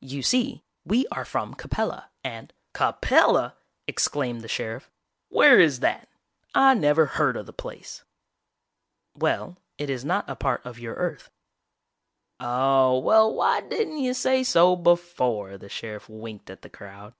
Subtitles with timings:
[0.00, 3.54] You see, we are from Capella and" "Capella!"
[3.86, 4.90] exclaimed the sheriff.
[5.28, 6.08] "Where is that?
[6.52, 8.02] I never heard of the place."
[9.16, 11.30] "Well, it is not a part of your Earth."
[12.40, 17.14] "Oh, well why didn't you say so before!" The sheriff winked at the crowd.